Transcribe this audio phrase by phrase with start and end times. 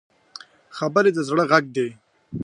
[0.77, 1.89] خبرې د زړه غږ دی